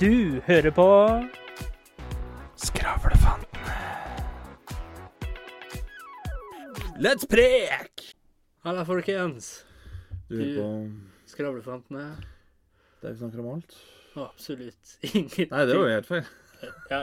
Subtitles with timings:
[0.00, 0.84] Du hører på
[2.58, 3.74] Skravlefantene.
[6.98, 8.04] Let's prek!
[8.64, 9.64] Halla, folkens.
[10.30, 10.68] Du hører på
[11.30, 12.06] Skravlefantene.
[13.02, 13.76] Der vi snakker om alt?
[14.16, 15.50] Absolutt ingenting.
[15.52, 16.26] Nei, det var jo helt feil.
[16.90, 17.00] Ja.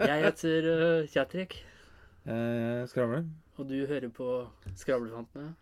[0.00, 1.58] Jeg heter uh, Kjatrik,
[2.26, 3.26] Jeg skravler.
[3.56, 4.30] og du hører på
[4.78, 5.52] Skravlefantene.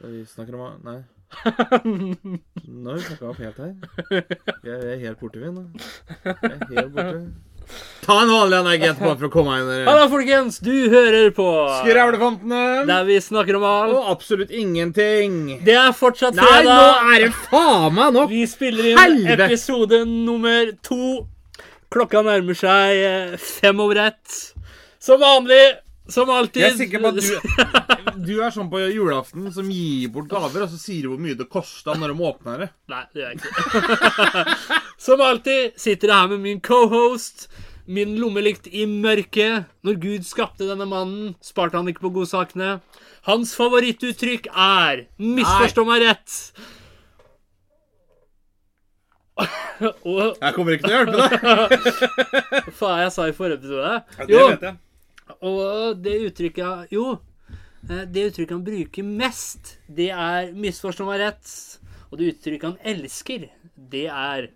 [0.00, 1.00] Der vi snakker om Nei.
[1.42, 3.72] Nå har vi snakka opp helt her.
[4.68, 5.64] Jeg er helt borte, vi nå.
[6.24, 7.22] Jeg er helt borte.
[8.02, 9.84] Ta en vanlig energet på for å komme inn der.
[9.86, 10.58] Halla, folkens!
[10.64, 11.46] Du hører på
[11.78, 12.62] Skravlefantene!
[12.88, 13.94] Der vi snakker om alt.
[13.94, 15.36] Og absolutt ingenting.
[15.64, 16.78] Det er fortsatt Nei, nå
[17.14, 18.28] er det faen meg nok!
[18.34, 19.46] Vi spiller inn Helvete!
[19.46, 21.22] episode nummer to.
[21.94, 24.36] Klokka nærmer seg eh, fem over ett.
[25.02, 25.62] Som vanlig,
[26.08, 26.62] som alltid.
[26.62, 27.26] Jeg er sikker på at du,
[28.28, 31.38] du er sånn på julaften som gir bort gaver, og så sier du hvor mye
[31.38, 32.70] det kosta når de åpner det.
[32.92, 34.56] Nei, det gjør jeg ikke.
[35.06, 37.48] Som alltid sitter jeg her med min cohost,
[37.86, 39.64] min lommelykt i mørket.
[39.82, 42.76] Når Gud skapte denne mannen, sparte han ikke på godsakene.
[43.26, 46.38] Hans favorittuttrykk er 'misforstå meg rett'.
[50.04, 51.30] Og Jeg kommer ikke til å hjelpe deg.
[51.42, 53.92] hva faen jeg sa i forrige episode?
[54.28, 54.76] Det vet jeg.
[55.40, 57.18] Og det uttrykket Jo,
[57.88, 61.78] eh, det uttrykket han bruker mest, det er 'misforstå meg rett'.
[62.10, 64.50] Og det uttrykket han elsker, det er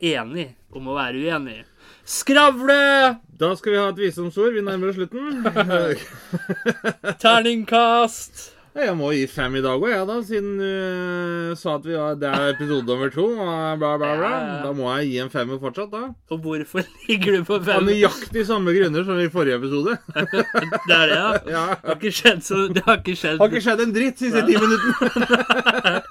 [0.00, 1.64] 'enig om å være uenig'.
[2.04, 3.20] Skravle!
[3.38, 4.54] Da skal vi ha et visdomsord.
[4.54, 5.42] Vi nærmer oss slutten.
[7.22, 8.55] Terningkast!
[8.76, 12.16] Jeg må gi fem i dag òg, jeg, da, siden du sa at vi var,
[12.20, 13.24] det er episode nummer to.
[13.32, 14.32] Og bla, bla, bla.
[14.66, 16.02] Da må jeg gi en femmer fortsatt, da.
[16.34, 17.86] Og hvorfor ligger du på Av fem?
[17.88, 19.96] nøyaktig samme grunner som i forrige episode.
[20.86, 21.30] Det er det, ja.
[21.56, 21.62] Ja.
[21.72, 23.38] Det har ikke skjedd så Det har ikke skjedd.
[23.40, 26.02] Har ikke skjedd en dritt siste ti minuttene.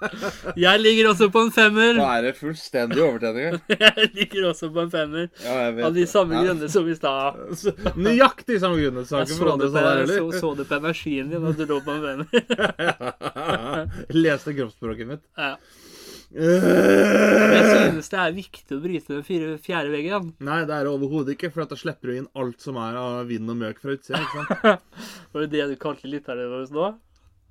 [0.65, 1.93] Jeg ligger også på en femmer.
[1.99, 3.59] Nå er det fullstendig overtenning.
[3.75, 5.29] Jeg ligger også på en femmer.
[5.45, 6.43] Ja, Av de samme Ja.
[6.49, 7.37] grunner som i stad.
[7.95, 9.05] Nøyaktig samme grunner.
[9.05, 12.03] Jeg så det, på, så, så det på energien din at du lå på en
[12.09, 12.54] femmer.
[14.23, 15.23] Leste kroppsspråket mitt.
[15.37, 15.55] Ja.
[16.35, 20.33] Jeg synes det er viktig å bryte den fire, fjerde veggen.
[20.43, 23.29] Nei, det er det overhodet ikke, for da slipper du inn alt som er av
[23.29, 24.19] vind og møk fra utsida.
[24.19, 24.81] ikke sant?
[25.31, 26.87] Var det det du kalte lytterne våre nå?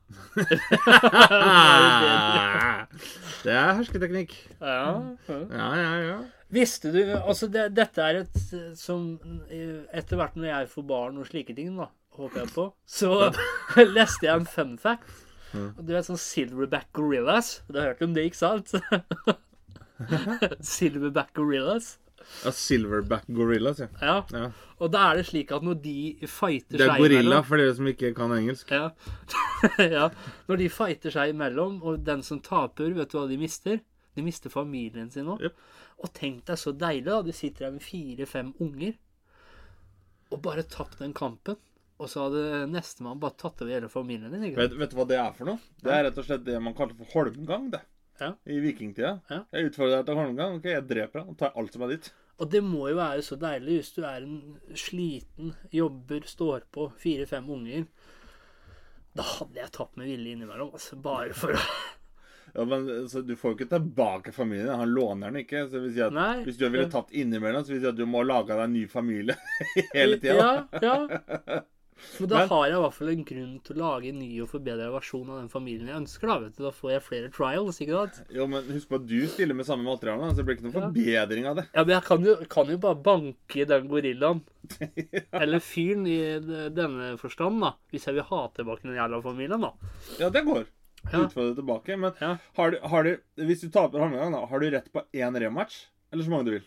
[3.45, 4.35] Det er hersketeknikk.
[4.61, 5.01] Ja.
[5.29, 5.39] ja.
[5.49, 6.19] Ja, ja, ja.
[6.55, 8.37] Visste du Altså, det, dette er et
[8.79, 9.17] som
[9.49, 11.89] Etter hvert når jeg får barn og slike ting, da,
[12.19, 13.11] håper jeg på, så
[13.97, 15.11] leste jeg en fun fact.
[15.55, 17.61] Og Du vet sånn Silverback Gorillas?
[17.71, 18.73] Du har hørt om det, ikke sant?
[20.61, 21.99] Silverback Gorillas.
[22.45, 23.87] ja Silverback gorillas, ja.
[24.01, 24.17] Ja.
[24.33, 24.49] ja.
[24.83, 27.47] Og da er det slik at når de fighter seg Det er seg gorilla imellom-
[27.47, 28.71] for dere som ikke kan engelsk.
[28.75, 28.91] Ja.
[29.99, 30.09] ja.
[30.49, 33.79] Når de fighter seg imellom, og den som taper, vet du hva de mister?
[34.17, 35.43] De mister familien sin òg.
[35.45, 35.55] Jep.
[36.03, 37.21] Og tenk deg så deilig, da.
[37.23, 38.97] Du sitter her med fire-fem unger
[40.35, 41.55] og bare tapt den kampen.
[42.03, 44.49] Og så hadde nestemann bare tatt over hele familien din.
[44.49, 44.72] ikke sant?
[44.72, 45.75] Vet, vet du hva det er for noe?
[45.84, 47.84] Det er rett og slett det man kaller for holmgang, det.
[48.19, 48.32] Ja.
[48.47, 49.16] I vikingtida.
[49.31, 49.41] Ja.
[49.55, 50.59] Jeg utfordrer deg til holmgang.
[50.59, 52.10] Ok, jeg dreper deg og tar alt som er ditt.
[52.43, 54.38] Og det må jo være så deilig hvis du er en
[54.78, 57.84] sliten, jobber, står på, fire-fem unger.
[59.15, 60.99] Da hadde jeg tatt med vilje innimellom, altså.
[60.99, 61.62] Bare for å
[62.55, 64.75] Ja, men så Du får jo ikke tilbake familien.
[64.78, 65.65] Han låner den ikke.
[65.71, 66.44] Så si at Nei.
[66.47, 68.84] Hvis du ville tatt innimellom, så vil jeg at du må lage deg en ny
[68.91, 69.34] familie
[69.97, 70.50] hele tida.
[70.78, 71.62] Ja, ja.
[72.21, 74.41] Men da Men- har jeg i hvert fall en grunn til å lage en ny
[74.43, 76.27] og forbedra versjon av den familien jeg ønsker.
[76.31, 76.63] Da vet du.
[76.65, 78.27] Da får jeg flere trials, ikke sant?
[78.31, 80.77] Jo, men husk på at du stiller med samme materiale, så det blir ikke noen
[80.79, 81.67] forbedring av det.
[81.75, 84.43] Ja, men jeg kan jo, kan jo bare banke den gorillaen.
[85.33, 86.19] Eller fyren i
[86.75, 87.75] denne forstand, da.
[87.93, 89.73] Hvis jeg vil ha tilbake den jævla familien, da.
[90.21, 90.65] Ja, det går.
[91.13, 91.19] Ja.
[91.27, 91.99] Utfordre tilbake.
[92.01, 92.37] Men Ja.
[92.57, 95.87] har du, har du, hvis du taper håndgang, da, har du rett på én rematch?
[96.13, 96.63] Eller så mange du vil?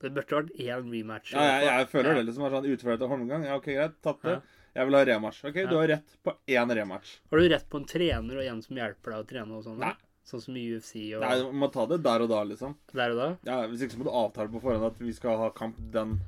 [0.00, 1.32] Det burde vært én rematch.
[1.34, 2.14] Ja, jeg, jeg føler Ja.
[2.20, 3.44] det liksom er sånn utfordre av håndgang.
[3.48, 3.96] Ja, ok, greit.
[4.02, 4.36] Tatt det.
[4.38, 4.40] Ja.
[4.78, 5.40] Jeg vil ha rematch.
[5.48, 7.16] Ok, du har rett på én rematch.
[7.32, 9.78] Har du rett på en trener og en som hjelper deg å trene og sånn?
[9.82, 9.94] Nei.
[10.28, 12.74] Sånn som i UFC og Nei, du må ta det der og da, liksom.
[12.92, 13.28] der og da?
[13.48, 16.18] Ja, Hvis ikke så må du avtale på forhånd at vi skal ha kamp den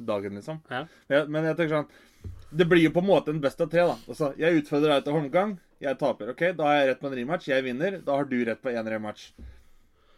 [0.00, 0.62] dagen, liksom.
[0.72, 0.86] Ja.
[1.12, 3.84] Men men jeg tenker sånn Det blir jo på en måte en best av tre,
[3.86, 3.98] da.
[4.08, 5.58] Altså, jeg utfordrer deg til håndgang.
[5.80, 6.30] Jeg taper.
[6.32, 6.42] ok?
[6.56, 7.46] Da har jeg rett på en rematch.
[7.52, 8.00] Jeg vinner.
[8.02, 9.30] Da har du rett på én rematch.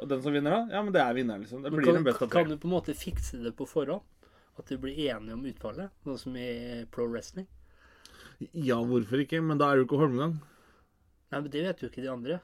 [0.03, 0.77] Og den som vinner, da?
[0.77, 1.63] Ja, men det er vinneren, liksom.
[1.63, 4.03] Det blir kan, en best av kan du på en måte fikse det på forhånd?
[4.59, 5.93] At du blir enige om utfallet?
[6.05, 6.49] Sånn som i
[6.93, 7.47] pro wrestling?
[8.51, 9.39] Ja, hvorfor ikke?
[9.45, 10.35] Men da er det jo ikke håndgang.
[11.33, 12.41] Nei, men det vet jo ikke de andre.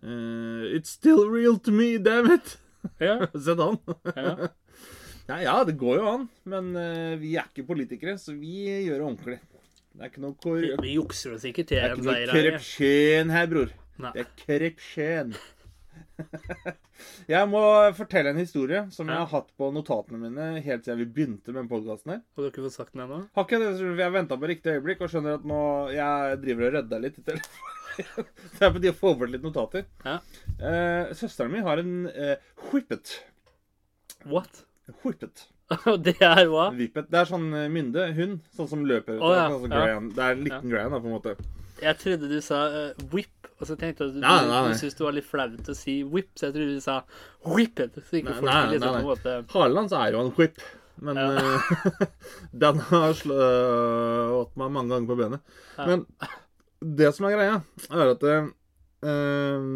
[0.00, 2.56] Uh, it's still real to me, damn it!
[3.02, 3.20] Ja.
[3.44, 3.78] Sett han.
[4.14, 4.48] ja.
[5.28, 6.22] Ja, ja, det går jo an.
[6.48, 9.34] Men uh, vi er ikke politikere, så vi gjør det ordentlig.
[9.92, 12.00] Det er ikke noe, kor Vi, det vi jukser oss ikke til en seier her.
[12.00, 13.74] Det er ikke noe korrupsjon her, bror.
[13.98, 14.12] Nei.
[14.14, 15.36] Det er korrupsjon.
[17.34, 17.60] Jeg må
[17.96, 21.68] fortelle en historie som jeg har hatt på notatene mine helt siden vi begynte med
[21.70, 22.22] podkasten her.
[22.34, 23.20] Har du ikke fått sagt den ennå?
[23.36, 25.60] Har ikke det, Jeg venta på riktig øyeblikk og skjønner at nå
[25.94, 27.74] jeg driver og rydder litt i telefonen.
[28.54, 29.86] Det er på tide å få bort litt notater.
[30.04, 30.18] Ja.
[30.58, 32.36] Eh, søsteren min har en eh,
[32.70, 33.16] whippet.
[34.30, 34.62] What?
[35.02, 35.48] Whippet.
[36.06, 36.68] det er hva?
[36.78, 37.10] Whippet.
[37.10, 38.06] Det er sånn eh, mynde.
[38.16, 38.38] Hund.
[38.56, 39.18] Sånn som løper.
[39.18, 39.48] Oh, ja.
[39.50, 39.98] sånn som Ja.
[40.14, 41.57] Det er en liten Graham, da, på en måte.
[41.82, 44.72] Jeg trodde du sa uh, whip, og så tenkte jeg at du, Nei, nei, nei.
[44.72, 46.98] du syntes det var litt flaut å si whip, så jeg trodde du sa
[47.46, 47.96] whippet.
[48.02, 49.06] Så ikke Nei, folk nei, liksom nei, nei.
[49.06, 50.60] måte Harlands er jo en whip.
[50.98, 51.68] Men eh,
[52.64, 55.56] den har slått meg mange ganger på benet.
[55.76, 55.86] Ja.
[55.86, 56.04] Men
[56.98, 57.60] det som er greia,
[57.90, 58.48] er at eh,
[59.06, 59.68] eh,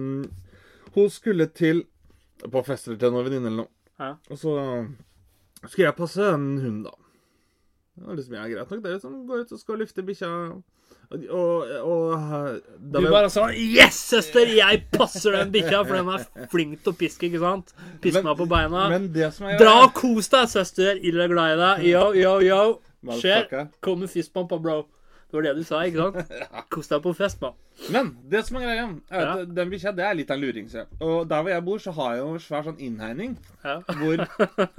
[0.96, 1.84] hun skulle til
[2.42, 3.72] på fester til noen venninne eller noe.
[4.02, 4.16] Ja.
[4.34, 4.56] Og så
[5.68, 6.96] skulle jeg passe en hund, da.
[7.92, 10.30] Det var liksom, ja, greit nok, det er liksom gå ut og skal lufte bikkja.
[11.12, 12.60] Og, og, og
[12.94, 14.46] Du bare sa 'Yes, søster!
[14.56, 17.74] Jeg passer den bikkja!' For den er flink til å piske, ikke sant?
[18.00, 18.88] Pisk meg på beina.
[18.88, 20.96] Men det som er Dra og kos deg, søster!
[21.02, 21.84] Ille glad i deg.
[21.92, 22.62] Yo, yo, yo.
[23.18, 23.68] Skjer.
[23.82, 24.86] kommer fist på bro.
[25.32, 26.32] Det var det du sa, ikke sant?
[26.70, 27.54] Kos deg på fest, mann.
[27.90, 29.44] Men det som er greia, er at Ja.
[29.44, 30.68] den bikkja er litt av en luring.
[31.00, 33.78] Og der hvor jeg bor, så har jeg jo en svær sånn innhegning Ja.
[33.80, 34.26] hvor,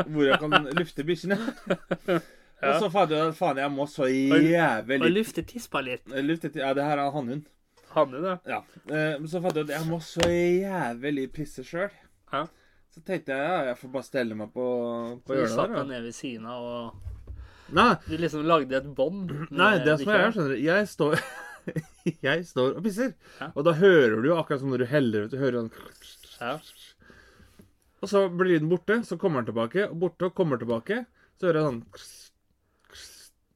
[0.06, 1.40] hvor jeg kan lufte bikkjene.
[2.70, 6.08] Og så at faen, jeg må så jævlig Og lufte tispa litt.
[6.08, 7.46] lufte Ja, det her er hannhund.
[7.94, 8.24] hannhund.
[8.24, 8.40] Det.
[8.50, 8.62] Ja.
[8.88, 11.90] Eh, Men så fant jeg ut jeg må så jævlig pisse sjøl.
[12.34, 12.46] Ja.
[12.94, 14.66] Så tenkte jeg ja, jeg får bare stelle meg på,
[15.26, 15.76] på Du hjørnet satt der.
[15.76, 15.94] deg da.
[15.94, 17.10] ned ved siden av og
[17.74, 19.32] Nei, Du liksom lagde et bånd.
[19.52, 21.24] nei, det som er som jeg, skjønner du Jeg står
[22.28, 23.14] Jeg står og pisser.
[23.40, 23.48] Ja.
[23.56, 25.72] Og da hører du jo akkurat som når du heller ut, du hører sånn
[26.42, 26.58] Ja.
[28.04, 31.06] Og så blir den borte, så kommer den tilbake, og borte og kommer tilbake.
[31.40, 31.82] Så hører jeg sånn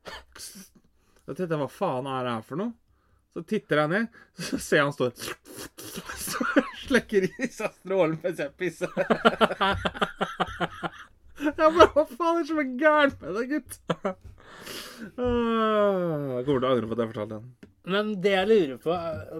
[0.07, 2.73] Da tenkte jeg, hva faen er det her for noe?
[3.35, 4.05] Så titter jeg ned,
[4.41, 5.11] så ser jeg han står
[6.17, 6.45] Så
[6.87, 8.89] slekker i seg strålen mens jeg pisser.
[11.37, 13.77] Jeg bare, hva faen er det som er gærent med deg, gutt?
[15.21, 17.51] Åh, Jeg kommer til å angre på at jeg fortalte den.
[17.87, 18.95] Men det jeg lurer på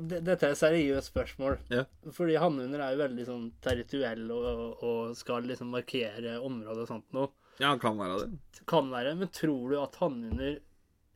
[0.08, 1.58] Dette er et seriøst spørsmål.
[1.74, 1.84] Ja.
[2.16, 7.10] Fordi hannhunder er jo veldig sånn territorielle og, og skal liksom markere området og sånt
[7.18, 7.34] noe.
[7.58, 8.62] Ja, han kan være det.
[8.68, 9.16] Kan være.
[9.16, 10.60] Men tror du at hannhunder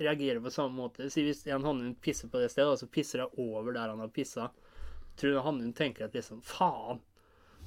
[0.01, 1.09] reagerer på samme måte?
[1.13, 4.01] Si hvis en hannhund pisser på det stedet, og så pisser jeg over der han
[4.01, 4.49] har pissa.
[5.19, 7.01] Tror du hannhunden tenker at liksom Faen!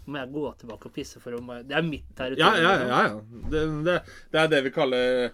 [0.04, 2.60] Må jeg gå tilbake og pisse for å Det er mitt territorium.
[2.60, 3.02] ja, ja, ja.
[3.08, 3.20] ja.
[3.52, 3.94] Det, det,
[4.34, 5.30] det er det vi kaller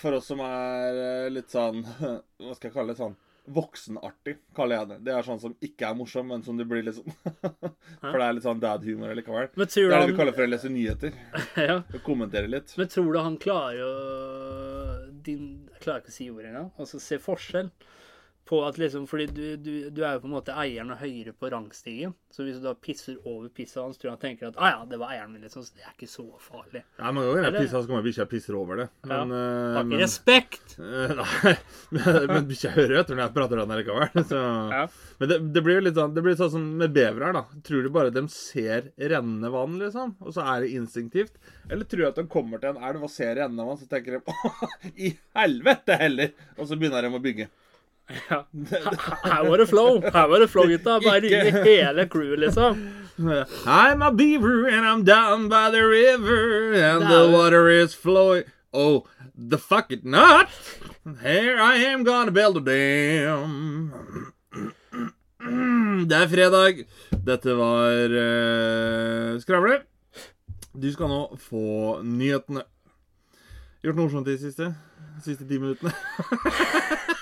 [0.00, 1.84] For oss som er eh, litt sånn
[2.42, 2.98] Hva skal jeg kalle det?
[2.98, 3.14] Sånn
[3.54, 4.98] voksenartig, kaller jeg det.
[5.06, 7.08] Det er sånn som ikke er morsom, men som du blir liksom
[8.02, 9.50] For det er litt sånn dad-humor likevel.
[9.54, 11.14] Det er det vi kaller for å lese nyheter.
[11.68, 11.80] ja.
[11.82, 12.74] Og kommentere litt.
[12.78, 13.92] Men tror du han klarer å
[15.24, 16.70] din, Jeg klarer ikke å si ordet engang.
[16.78, 17.72] Altså se forskjell
[18.48, 21.34] på at liksom Fordi du, du, du er jo på en måte eieren og høyere
[21.36, 22.14] på rangstigen.
[22.32, 24.86] Så hvis du da pisser over pisset hans, tror jeg han tenker at ah, ja,
[24.88, 25.64] det var eieren min, liksom.
[25.66, 26.82] Så det er ikke så farlig.
[26.96, 28.86] Ja, mange ganger Eller- pisser, så kommer bikkja pisser over det.
[29.08, 29.42] Men, ja.
[29.76, 30.76] Har ikke men respekt!
[30.80, 31.54] eh, Nei,
[31.98, 34.24] men, men bikkja hører etter når jeg prater om det likevel.
[34.32, 34.42] Så.
[34.78, 34.82] Ja.
[35.18, 37.44] Men det, det blir jo litt sånn Det blir sånn som med bevere da.
[37.68, 40.16] Tror du bare de ser rennende vann, liksom?
[40.24, 41.36] Og så er det instinktivt?
[41.68, 44.16] Eller tror du at de kommer til en elv og ser rennende vann, så tenker
[44.18, 46.32] de å, i helvete heller!
[46.56, 47.48] Og så begynner de å bygge.
[48.30, 48.46] Ja.
[49.24, 50.00] Her var det flow!
[50.00, 51.00] Her var det flow, gutta.
[51.00, 52.88] Bare ringe hele crewet, liksom.
[53.66, 59.08] I'm a beaver and I'm down by the river and the water is flowing Oh,
[59.34, 60.48] the fuck it not!
[61.22, 63.92] Here I am gonna build a dam.
[66.08, 66.84] Det er fredag.
[67.26, 69.80] Dette var uh, Skravle.
[70.76, 72.62] Du skal nå få nyhetene.
[73.82, 74.68] Gjort noe morsomt i det siste?
[75.16, 75.90] De siste ti minuttene?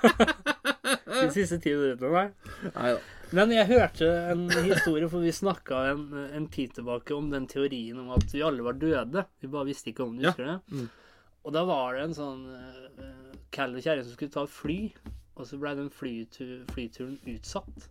[1.20, 2.70] De siste ti minuttene, nei.
[2.74, 3.00] Nei da.
[3.36, 6.00] Men jeg hørte en historie, for vi snakka en,
[6.34, 9.22] en tid tilbake om den teorien om at vi alle var døde.
[9.38, 10.32] Vi bare visste ikke om det, Ja.
[10.32, 10.80] husker du det?
[10.80, 10.88] Mm.
[11.46, 14.80] Og da var det en sånn uh, Cal og kjerring som skulle ta fly,
[15.38, 17.86] og så blei den flytu flyturen utsatt.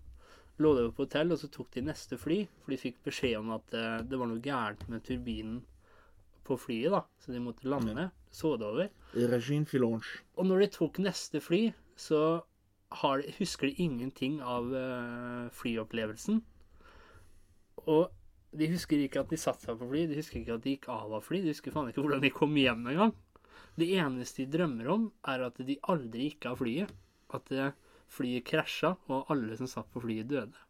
[0.60, 3.54] Lå det på hotell, og så tok de neste fly, for de fikk beskjed om
[3.56, 5.62] at uh, det var noe gærent med turbinen
[6.48, 7.06] på flyet, da.
[7.24, 8.92] Så de måtte lande, så det over.
[10.36, 12.22] Og når de tok neste fly, så
[13.01, 16.39] har de, husker de ingenting av eh, flyopplevelsen.
[17.86, 18.10] Og
[18.58, 20.88] de husker ikke at de satte seg på fly, de husker ikke at de gikk
[20.91, 23.13] av av fly, de husker faen ikke hvordan de kom hjem engang.
[23.79, 26.96] Det eneste de drømmer om, er at de aldri gikk av flyet.
[27.36, 27.75] At eh,
[28.10, 30.65] flyet krasja, og alle som satt på flyet, døde.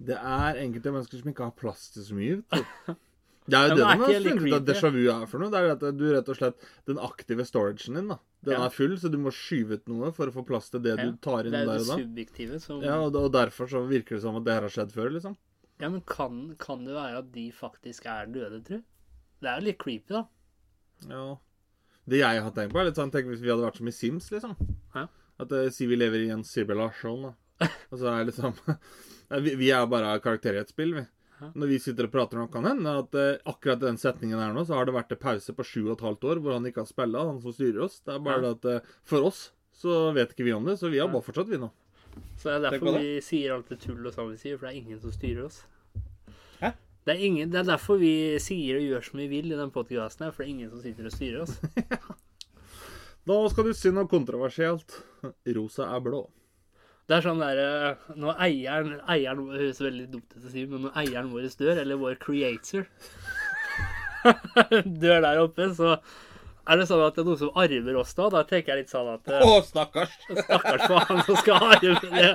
[0.00, 2.38] Det er enkelte mennesker som ikke har plass til så mye.
[2.40, 2.96] vet.
[3.44, 5.26] Det er jo det men de er har det funnet ut at déjà vu er
[5.28, 5.52] for noe.
[5.52, 8.18] Det er at du rett og slett Den aktive storagen din, da.
[8.44, 8.66] Den Ja.
[8.66, 11.04] er full, så du må skyve ut noe for å få plass til det Ja,
[11.08, 11.72] du tar inn Det er da.
[11.72, 14.52] det er det subjektive som Ja, og, og derfor så virker det som at det
[14.56, 15.36] her har skjedd før, liksom.
[15.80, 18.82] Ja, men kan, kan det være at de faktisk er døde, tru?
[19.42, 20.26] Det er jo litt creepy, da.
[21.10, 21.24] Ja.
[22.06, 23.94] Det jeg har tenkt på, er litt sånn Tenk hvis vi hadde vært som i
[23.96, 24.54] Sims, liksom.
[24.94, 25.06] Ja.
[25.40, 27.32] At uh, Si vi lever i en simulasjon, da.
[27.90, 28.54] Og så er liksom
[29.44, 31.04] vi, vi er bare karakterer i et spill, vi.
[31.54, 34.64] Når vi sitter og prater om kan hende at uh, akkurat den setningen her nå,
[34.64, 36.82] så har det vært en pause på sju og et halvt år hvor han ikke
[36.84, 38.00] har spilla, han som styrer oss.
[38.04, 38.52] Det er bare Ja.
[38.54, 41.22] det at uh, for oss så vet ikke vi om det, så vi har bare
[41.26, 41.70] fortsatt, vi nå.
[42.38, 43.00] Så det er derfor det.
[43.02, 45.48] vi sier alt det tullet og sånn vi sier, for det er ingen som styrer
[45.48, 45.64] oss.
[46.60, 46.70] Hæ?
[47.04, 49.72] Det er, ingen, det er derfor vi sier og gjør som vi vil i den
[49.74, 51.58] podkasten her, for det er ingen som sitter og styrer oss.
[53.24, 54.98] Da skal du si noe kontroversielt.
[55.56, 56.18] Rosa er blå.
[57.04, 60.62] Det er sånn der eh, Når eieren Eieren det høres veldig dumt ut å si,
[60.70, 62.86] men når eieren vår dør, eller vår creator
[65.02, 65.98] dør der oppe, så
[66.64, 68.30] er det sånn at det er noen som arver oss da.
[68.32, 70.14] Da tenker jeg litt sånn at Å, eh, stakkars!
[70.46, 72.30] Stakkars for han som skal arve det.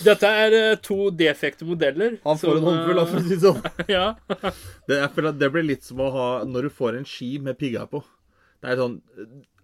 [0.00, 2.16] Dette er eh, to defekte modeller.
[2.24, 3.62] Han får en håndfull, for å si det sånn.
[3.84, 4.06] eh, Ja.
[4.88, 7.36] Det, jeg føler at det blir litt som å ha når du får en ski
[7.42, 8.02] med pigger på.
[8.60, 8.98] Det er sånn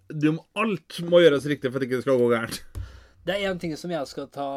[0.09, 2.61] du, må- Alt må gjøres riktig for at det ikke skal gå gærent.
[3.27, 4.47] Det er én ting som jeg skal ta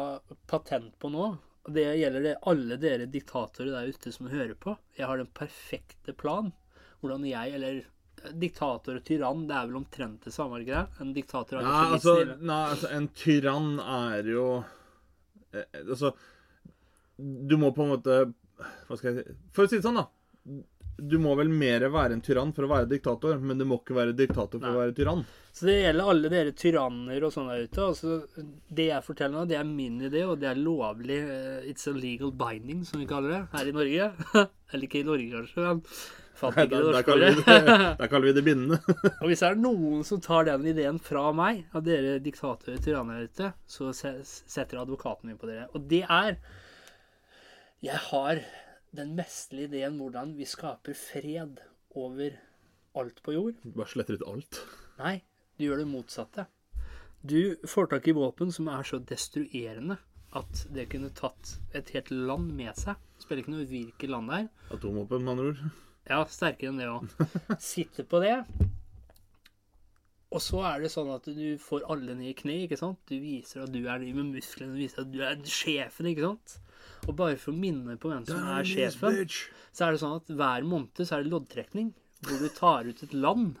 [0.47, 1.25] patent på nå.
[1.65, 4.77] og Det gjelder det alle dere diktatorer der ute som hører på.
[4.97, 6.53] Jeg har den perfekte plan.
[7.01, 10.59] Hvordan jeg, eller eh, Diktator og tyrann, det er vel omtrent det samme?
[10.61, 11.01] ikke det?
[11.01, 12.13] En diktator kanskje litt altså,
[12.45, 14.43] nei, altså En tyrann er jo
[15.51, 16.11] eh, Altså
[17.17, 18.19] Du må på en måte
[18.87, 20.05] Hva skal jeg si For å si det sånn, da.
[20.97, 23.95] Du må vel mer være en tyrann for å være diktator, men du må ikke
[23.97, 24.73] være diktator for Nei.
[24.75, 25.23] å være tyrann.
[25.51, 27.85] Så det gjelder alle dere tyranner og sånn der ute.
[27.87, 28.19] Altså,
[28.69, 31.17] det jeg forteller nå, det er min idé, og det er lovlig.
[31.25, 34.11] eh, It's a legal binding, som vi kaller det her i Norge.
[34.71, 35.81] Eller ikke i Norge, kanskje, men
[36.41, 37.43] fant Der, der, kaller det,
[37.99, 38.79] der kaller vi det bindende.
[39.21, 42.85] Og hvis det er noen som tar den ideen fra meg, av dere diktatorer og
[42.85, 45.67] tyranner ute, så se- setter advokaten min på dere.
[45.75, 46.37] Og det er
[47.81, 48.39] Jeg har
[48.95, 51.61] den mesterlige ideen hvordan vi skaper fred
[51.95, 52.37] over
[52.99, 53.59] alt på jord.
[53.75, 54.61] Bare sletter ut alt.
[54.99, 55.17] Nei,
[55.57, 56.47] du gjør det motsatte.
[57.21, 59.99] Du får tak i våpen som er så destruerende
[60.35, 62.99] at det kunne tatt et helt land med seg.
[63.21, 64.51] Spiller ikke noe hvilket land det er.
[64.75, 65.63] Atomvåpen, med andre ord.
[66.09, 67.11] Ja, sterkere enn det òg.
[67.61, 68.37] Sitter på det.
[70.31, 72.99] Og så er det sånn at du får alle ned i kne, ikke sant?
[73.09, 76.23] Du viser at du er de med musklene, du viser at du er sjefen, ikke
[76.29, 76.53] sant?
[77.09, 79.17] Og bare for å minne på hvem som er sjefen,
[79.75, 81.91] så er det sånn at hver måned så er det loddtrekning,
[82.23, 83.59] hvor du tar ut et land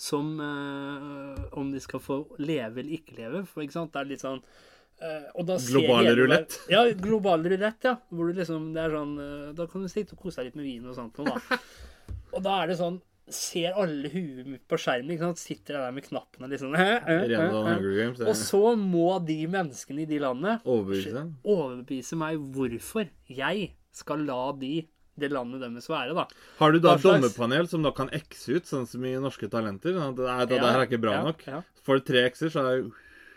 [0.00, 3.42] som eh, Om de skal få leve eller ikke leve.
[3.48, 6.56] For ikke sant, det er litt sånn eh, og da ser Global rulett.
[6.72, 7.98] Ja, global rulett, ja.
[8.08, 10.60] Hvor du liksom, det er sånn, eh, da kan du sitte og kose deg litt
[10.62, 11.20] med vin og sånt.
[11.20, 11.60] noe, Da.
[12.36, 13.00] Og da er det sånn
[13.34, 15.12] Ser alle huet mitt på skjermen.
[15.14, 15.40] ikke sant?
[15.42, 16.74] Sitter jeg der med knappene liksom
[18.30, 21.26] Og så må de menneskene i de landene Overbevise.
[21.44, 24.74] overbevise meg hvorfor jeg skal la de
[25.20, 26.22] det landet deres være, da.
[26.60, 29.92] Har du da et dommerpanel som da kan x ut, sånn som i Norske Talenter?
[29.92, 31.42] Sånn at det, det, Ja, her er ikke bra ja, nok.
[31.44, 31.58] ja.
[31.84, 32.86] Får du tre x-er, så er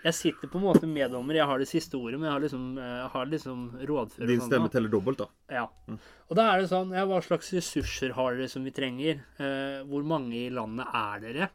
[0.04, 2.64] Jeg sitter på en måte meddommer, jeg har det siste ordet, men jeg har liksom,
[2.76, 4.28] jeg har liksom rådfører.
[4.28, 5.28] din stemme teller dobbelt, da.
[5.62, 5.98] Ja.
[6.28, 9.22] Og da er det sånn, ja, hva slags ressurser har dere som vi trenger?
[9.40, 11.50] Eh, hvor mange i landet er dere?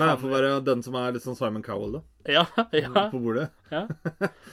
[0.00, 2.02] Kan jeg få være den som er litt sånn Simon Cowell, da?
[2.36, 2.44] Ja,
[2.76, 3.06] ja.
[3.12, 3.48] På bordet?
[3.72, 3.84] ja.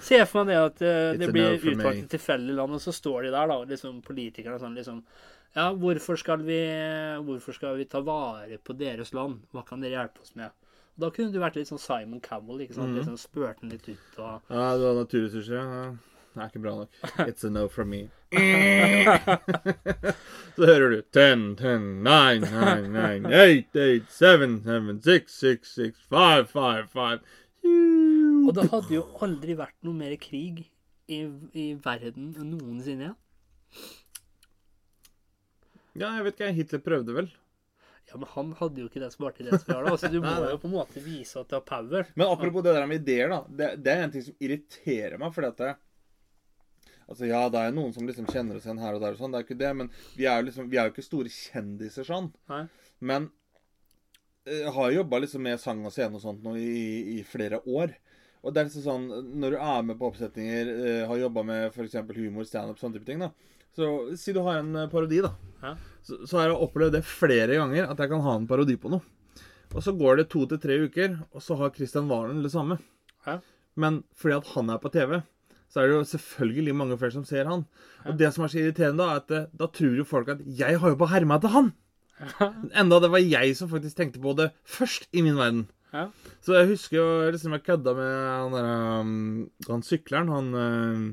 [0.04, 3.28] Se for meg det at uh, det blir utvalgt et tilfeldig land, og så står
[3.28, 5.02] de der, da, liksom politikerne sånn liksom
[5.58, 6.62] Ja, hvorfor skal vi
[7.26, 9.42] Hvorfor skal vi ta vare på deres land?
[9.52, 10.54] Hva kan dere hjelpe oss med?
[10.98, 12.96] Da kunne du vært litt sånn Simon Cowell, ikke sant?
[12.98, 15.90] Liksom spurt den litt ut og Ja, du har naturressurser, ja.
[16.38, 16.98] Det er ikke bra nok.
[17.26, 18.00] It's a no from me.
[20.58, 26.04] Så hører du 10, 10, 9, 9, 9, 8, 8, 7, 7, 6, 6, 6,
[26.14, 27.20] 5, 5, 5.
[28.48, 30.62] Og det hadde jo aldri vært noe mer krig
[31.10, 31.24] i,
[31.58, 33.10] i verden noensinne.
[35.98, 36.54] Ja, jeg vet ikke.
[36.60, 37.30] Hitler prøvde vel.
[38.08, 39.96] Ja, men han hadde jo ikke det smartideen som vi har da.
[39.98, 42.08] Altså, du må jo på en måte vise at du har power.
[42.16, 43.42] Men apropos det der med ideer, da.
[43.60, 45.34] Det, det er en ting som irriterer meg.
[45.36, 45.74] fordi at det,
[47.08, 49.32] Altså, Ja, det er noen som liksom kjenner oss igjen her og der, og sånn,
[49.32, 52.08] det er ikke det, men vi er jo liksom, vi er jo ikke store kjendiser
[52.08, 52.28] sånn.
[52.52, 52.66] Nei.
[53.00, 53.30] Men
[54.44, 57.62] eh, jeg har jobba liksom med sang og scene og sånt nå i, i flere
[57.64, 57.96] år.
[58.44, 59.06] Og det er liksom sånn,
[59.42, 61.96] Når du er med på oppsetninger, eh, har jobba med f.eks.
[62.20, 63.32] humor, standup, sånne type ting, da.
[63.78, 65.36] Så si du har en eh, parodi, da.
[66.02, 68.90] Så, så har jeg opplevd det flere ganger, at jeg kan ha en parodi på
[68.90, 69.06] noe.
[69.76, 72.80] Og så går det to til tre uker, og så har Christian Valen det samme.
[73.28, 73.40] Hæ?
[73.78, 75.20] Men fordi at han er på TV,
[75.70, 77.66] så er det jo selvfølgelig mange flere som ser han.
[78.08, 80.42] Og det som er så irriterende, da, er at eh, da tror jo folk at
[80.48, 81.74] jeg har jo på herma til han.
[82.82, 85.68] Enda det var jeg som faktisk tenkte på det først i min verden.
[85.94, 86.08] Ja.
[86.44, 88.66] Så jeg husker jo liksom jeg kødda med han der
[89.00, 89.12] um,
[89.70, 91.06] Han sykleren, han uh,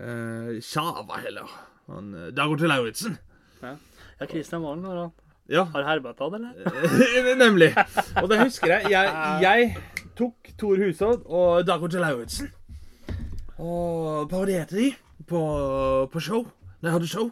[0.00, 1.50] eh, Tjava heller.
[1.90, 3.18] Han, Dago til Lauritzen.
[3.64, 3.74] Ja,
[4.30, 5.12] Christian Valen har, han-
[5.52, 7.36] Ja, har hermet han, eller?
[7.44, 7.70] nemlig.
[8.22, 8.90] Og det husker jeg.
[8.94, 9.14] Jeg,
[9.46, 12.52] jeg tok Tor Husodd og Dagote Lauritzen
[13.60, 14.88] og parodierte de
[15.28, 15.40] på,
[16.10, 16.42] på show.
[16.80, 17.28] Når jeg hadde show.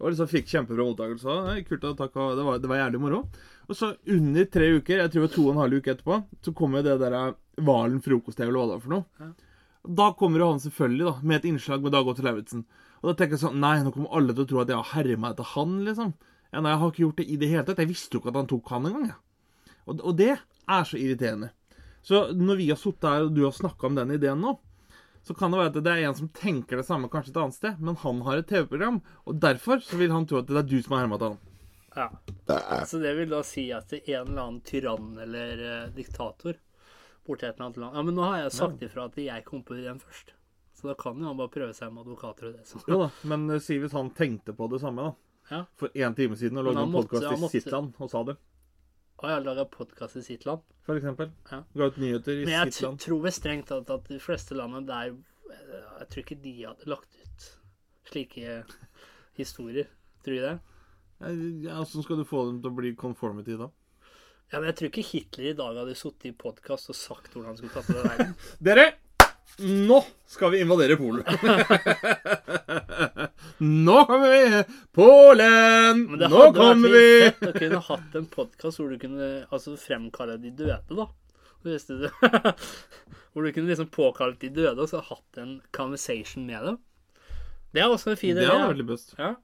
[0.00, 1.34] Og liksom fikk kjempebra mottakelse.
[1.68, 2.14] Kult, da, takk.
[2.16, 3.22] og Det var, det var jævlig moro.
[3.68, 6.16] Og så under tre uker, jeg tror det var to og en halv uke etterpå,
[6.42, 7.34] så kom jo det der eh,
[7.66, 9.04] Valen frokost eller hva det var for noe.
[9.20, 9.49] Og
[9.86, 12.66] Da kommer jo han selvfølgelig da, med et innslag med Dag Otto Lauritzen.
[13.00, 14.92] Og da tenker jeg sånn Nei, nå kommer alle til å tro at jeg har
[14.92, 16.12] herma etter han, liksom.
[16.50, 17.80] Ja, nei, jeg har ikke gjort det i det hele tatt.
[17.80, 19.18] Jeg visste jo ikke at han tok han engang, Ja.
[19.88, 21.48] Og, og det er så irriterende.
[22.04, 24.52] Så når vi har sittet her, og du har snakka om den ideen nå,
[25.24, 27.56] så kan det være at det er en som tenker det samme kanskje et annet
[27.56, 30.68] sted, men han har et TV-program, og derfor så vil han tro at det er
[30.68, 31.38] du som har hermet han.
[31.96, 32.06] Ja.
[32.86, 36.56] Så det vil da si at det er en eller annen tyrann eller eh, diktator
[37.26, 39.62] borti et eller annet land Ja, men nå har jeg sagt ifra at jeg kom
[39.66, 40.32] på ideen først.
[40.74, 42.66] Så da kan jo han bare prøve seg med advokater og det.
[42.66, 42.80] Så.
[42.88, 45.14] Jo da, men eh, si hvis han tenkte på det samme, da.
[45.50, 45.64] Ja.
[45.76, 48.36] For én time siden og lagde en podkast i måtte- sitt land og sa det,
[49.20, 50.62] Å har laga podkast i sitt land.
[50.86, 51.30] for eksempel.
[51.50, 51.62] Ja.
[51.76, 52.70] Ga ut nyheter i sitt land.
[52.72, 55.10] Men jeg tror vel strengt tatt at de fleste landene der
[56.00, 57.48] Jeg tror ikke de hadde lagt ut
[58.10, 58.64] slike
[59.36, 59.86] historier.
[60.24, 60.60] Tror du det?
[61.66, 63.68] Ja, Åssen skal du få dem til å bli conformity da?
[64.50, 67.52] Ja, men Jeg tror ikke Hitler i dag hadde sittet i podkast og sagt hvordan
[67.52, 68.32] han skulle tatt over verden.
[68.66, 68.86] Dere,
[69.62, 71.22] nå skal vi invadere Polen.
[73.86, 74.42] nå kommer vi!
[74.96, 76.02] Polen!
[76.16, 77.30] Det Nå hadde vært kommer litt vi!
[77.30, 81.06] fett å kunne hatt en podkast hvor du kunne altså, fremkalle de døde, da.
[83.30, 86.78] Hvor du kunne liksom påkalt de døde og så hatt en conversation med dem.
[87.76, 89.12] Det er også en fin Det hadde vært litt best.
[89.20, 89.34] Ja.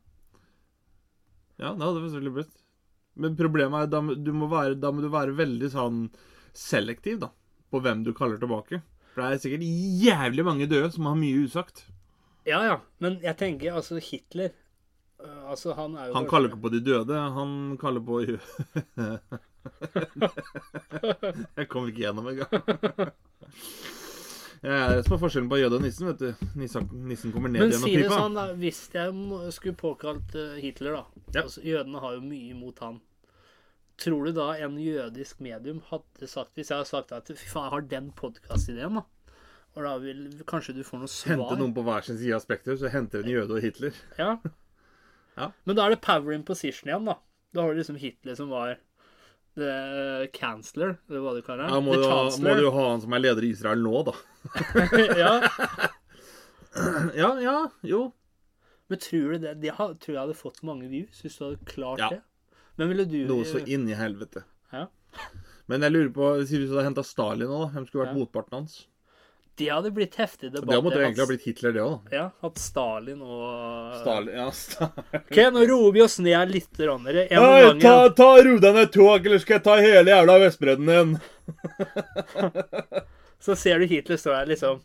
[1.61, 2.57] Ja, det hadde vært veldig best.
[3.17, 6.03] Men problemet er da, du må være, da må du være veldig sånn
[6.57, 7.31] selektiv da,
[7.73, 8.83] på hvem du kaller tilbake.
[9.15, 9.65] For det er sikkert
[10.05, 11.87] jævlig mange døde som har mye usagt.
[12.47, 12.77] ja, ja.
[13.01, 16.81] Men jeg tenker altså Hitler øh, Altså, han er jo Han kaller ikke på de
[16.85, 18.21] døde, han kaller på
[21.57, 22.53] Jeg kom ikke gjennom engang.
[24.57, 26.07] Det er det som er forskjellen på jøde og nissen.
[26.09, 26.47] vet du.
[26.59, 28.47] Nissen, nissen kommer ned Men gjennom si det sånn, da.
[28.59, 31.43] Hvis jeg skulle påkalt øh, Hitler, da Ja.
[31.45, 33.01] altså, Jødene har jo mye imot han.
[33.99, 37.65] Tror du da en jødisk medium hadde sagt Hvis jeg hadde sagt at fy faen,
[37.65, 39.05] jeg har den podkastideen, da.
[39.77, 41.37] Og da vil kanskje du får noe svar.
[41.37, 43.97] Hente noen på hver sin side av spekteret, så henter en jøde og Hitler.
[44.21, 44.37] Ja.
[45.37, 45.51] Ja.
[45.69, 47.19] Men da er det power in position igjen, da.
[47.53, 48.79] Da har du liksom Hitler som var
[49.61, 51.85] the chancellor, eller hva du kaller Ja, det.
[51.85, 54.15] må, the du ha, må du ha han som er leder i Israel nå, da.
[55.25, 55.35] ja.
[57.21, 58.01] Ja, ja, jo.
[58.89, 59.55] Men tror du det?
[59.61, 62.09] De tror jeg hadde fått mange views hvis du hadde klart Ja.
[62.17, 62.23] det.
[62.77, 64.45] Men ville du Noe så inn i helvete.
[64.73, 64.87] Ja.
[65.67, 67.71] Men jeg lurer på, hvis du hadde henta Stalin nå, da.
[67.75, 68.21] Hvem skulle vært Ja.
[68.21, 68.77] motparten hans?
[69.57, 70.69] Det hadde blitt heftig debatt.
[70.69, 72.11] Det måtte jo egentlig ha blitt Hitler, det òg.
[72.13, 75.07] Ja, at Stalin og Stalin, ja, Stalin.
[75.17, 76.77] OK, nå roer vi oss ned litt.
[76.77, 77.25] Rannere.
[77.33, 80.37] En Oi, gang ta, ta ro deg ned tog, eller skal jeg ta hele jævla
[80.45, 81.17] Vestbredden din?
[83.47, 84.83] Så ser du Hitler står der liksom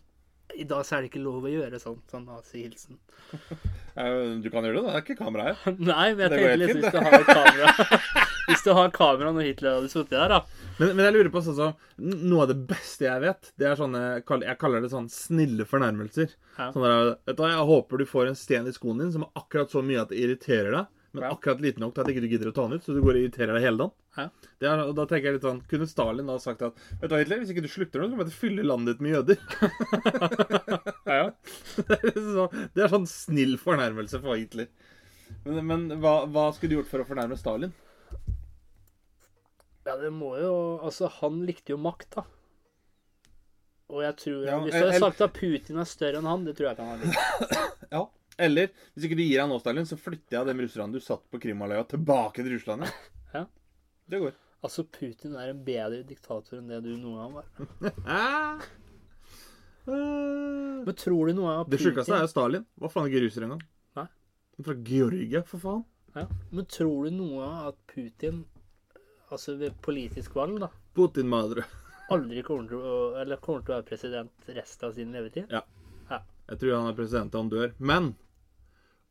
[0.57, 1.99] I dag så er det ikke lov å gjøre sånn.
[2.11, 2.99] Sånn nazihilsen.
[3.91, 4.91] Du kan gjøre det, da.
[4.91, 5.73] det er ikke kamera her.
[5.91, 7.73] Nei, men jeg tenker tenkte liksom hvis du har kamera
[8.51, 10.69] Hvis du har kamera når Hitler hadde sittet der, da.
[10.77, 11.89] Men, men jeg lurer på sånn som så,
[12.31, 16.31] Noe av det beste jeg vet, det er sånne Jeg kaller det sånn snille fornærmelser.
[16.55, 16.69] Ja.
[16.71, 19.43] Sånn der, vet du Jeg håper du får en sten i skoen din som er
[19.43, 21.31] akkurat så mye at det irriterer deg, men Ja.
[21.35, 23.17] akkurat liten nok til at ikke du gidder å ta den ut, så du går
[23.17, 23.91] og irriterer deg hele dagen.
[24.17, 24.25] Ja.
[24.59, 27.13] Det er, og da tenker jeg litt sånn Kunne Stalin da sagt at Vet du
[27.15, 29.03] hva, Hitler, hvis ikke du slutter nå, så kommer jeg til å fylle landet ditt
[29.05, 29.37] med jøder.
[31.11, 31.31] Ja.
[31.91, 32.45] det, er så,
[32.75, 34.67] det er sånn snill fornærmelse for Hitler.
[35.45, 37.71] Men, men hva, hva skulle du gjort for å fornærme Stalin?
[39.87, 40.53] ja, det må jo
[40.85, 42.23] Altså, han likte jo makt, da.
[43.91, 46.55] Og jeg tror Ja, Hvis du hadde sagt at Putin er større enn han, det
[46.55, 47.55] tror jeg ikke han hadde likt.
[47.95, 48.03] Ja.
[48.39, 51.23] Eller hvis ikke du gir han nå, Stalin, så flytter jeg dem russerne du satt
[51.31, 52.85] på Krimhalvøya, tilbake til Russland.
[52.87, 52.91] Ja.
[53.41, 53.45] Ja.
[54.11, 54.33] Det går.
[54.61, 58.65] Altså, Putin er en bedre diktator enn det du noen gang var.
[60.85, 62.65] Men tror du noe av Putin Det sjukeste er jo Stalin.
[62.79, 63.63] Hva faen ikke russer engang.
[63.97, 64.05] Nei.
[64.07, 65.83] Han er Fra Georgia, for faen.
[66.15, 66.25] ja.
[66.51, 68.43] Men tror du noe av at Putin,
[69.31, 71.63] altså ved politisk valg, da Putin-madre.
[72.11, 75.47] aldri kommer til å Eller kommer til å være president resten av sin levetid?
[76.51, 77.71] Jeg tror han er president til han dør.
[77.79, 78.11] Men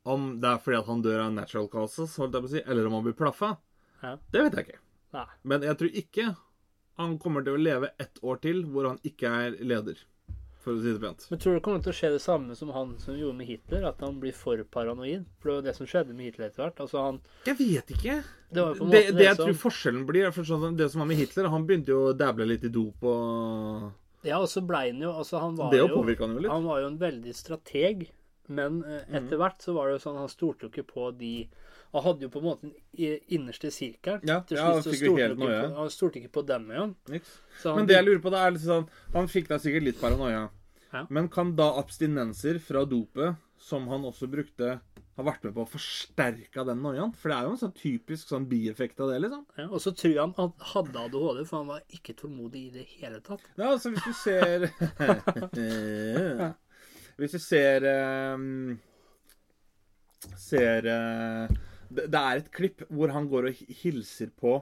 [0.05, 2.63] om det er fordi at han dør av natural causes, holdt jeg på å si,
[2.67, 3.55] eller om han blir plaffa,
[4.03, 4.15] Ja.
[4.33, 4.79] det vet jeg ikke.
[5.17, 5.27] Nei.
[5.45, 6.29] Men jeg tror ikke
[7.01, 9.97] han kommer til å leve ett år til hvor han ikke er leder,
[10.61, 11.27] for å si det pent.
[11.31, 13.47] Men tror du det kommer til å skje det samme som han som gjorde med
[13.49, 13.87] Hitler?
[13.89, 15.25] At han blir for paranoid?
[15.41, 16.81] For det var det som skjedde med Hitler etter hvert.
[16.85, 18.19] Altså han Jeg vet ikke.
[18.53, 21.01] Det var på en Det, det jeg som tror forskjellen blir, for sånn, det som
[21.01, 23.93] var med Hitler, han begynte jo å dable litt i dop og
[24.27, 26.53] Ja, og så ble han jo Altså, han var Det jo påvirka han jo litt.
[26.53, 28.09] Han var jo en veldig strateg.
[28.51, 31.35] Men eh, etter hvert så var det jo sånn, han stolte jo ikke på de
[31.95, 34.23] Han hadde jo på en måte den innerste sirkelen.
[34.27, 35.69] Ja, ja, han fikk jo helt noe, ja.
[35.79, 36.95] Han stolte ikke på dem igjen.
[37.11, 40.49] Men det jeg lurer på, da er litt sånn Han fikk da sikkert litt paranoia.
[40.91, 41.05] Ja.
[41.09, 44.81] Men kan da abstinenser fra dopet, som han også brukte,
[45.21, 47.13] ha vært med på å forsterke den noiaen?
[47.21, 49.45] For det er jo en sånn typisk sånn bieffekt av det, liksom.
[49.61, 52.73] Ja, og så tror jeg han had- hadde ADHD, for han var ikke tålmodig i
[52.79, 53.45] det hele tatt.
[53.57, 54.59] Ja, altså hvis du ser
[57.21, 57.85] Hvis du ser
[58.35, 58.79] um,
[60.41, 61.47] Ser uh,
[61.91, 64.59] det, det er et klipp hvor han går og hilser på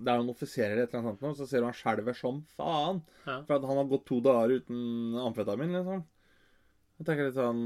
[0.00, 2.16] Det er jo en offiserer eller et eller annet sånt, så ser du han skjelver
[2.18, 2.98] som faen.
[3.26, 3.36] Ja.
[3.46, 4.80] For at han har gått to dager uten
[5.20, 6.00] amfetamin, liksom.
[6.98, 7.62] Jeg tenker litt sånn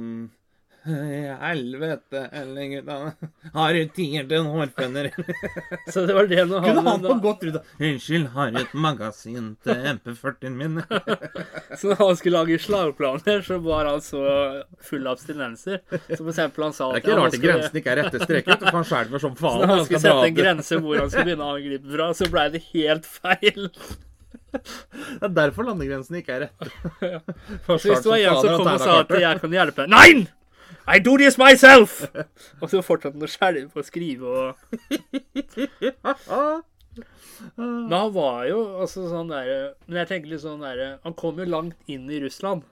[0.84, 3.12] helvete, Elling, gutta.
[3.54, 5.08] Har du tier til en hårføner?
[5.92, 8.72] Så det var det nå Kunne han, på godt gått ut Unnskyld, har du et
[8.74, 10.80] magasin til MP40-en min?
[11.78, 14.22] Så når han skulle lage slagplaner, så var han så
[14.88, 15.80] full av abstinenser.
[16.08, 18.66] Så for eksempel han sa Det er ikke rart skulle- grensen ikke er rette streket.
[18.68, 19.60] For han skjelver som faen.
[19.62, 22.30] Når han Han skulle sette en grense hvor han skulle begynne å angripe fra, så
[22.32, 23.70] blei det helt feil.
[24.48, 26.70] Det er derfor landegrensen ikke er rette.
[27.04, 27.18] ja.
[27.68, 30.10] Så hvis det var en som kom og sa at jeg kan hjelpe Nei!
[30.88, 32.00] I do this myself!
[32.62, 34.48] Og så fortsatte han å skjelve på å skrive og.
[37.54, 41.38] Men han var jo altså sånn derre Men jeg tenker litt sånn derre Han kom
[41.38, 42.64] jo langt inn i Russland.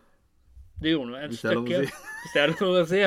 [0.83, 1.85] Det gjorde han et stykke.
[2.25, 3.03] Hvis det er lov å si.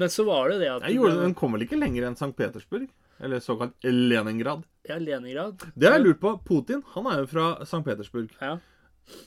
[0.00, 2.32] Men så var det det at gjorde Den kom vel ikke lenger enn St.
[2.38, 2.88] Petersburg?
[3.20, 4.64] Eller såkalt Leningrad.
[4.88, 5.60] Ja, Leningrad.
[5.74, 6.32] Det har jeg lurt på.
[6.48, 7.82] Putin han er jo fra St.
[7.84, 8.32] Petersburg.
[8.40, 8.56] Ja.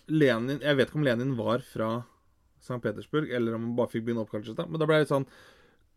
[0.10, 1.91] Lenin, Jeg vet ikke om Lenin var fra
[2.63, 2.80] St.
[2.84, 5.30] Petersburg, eller om han bare fikk byen oppkalt Men da ble det litt sånn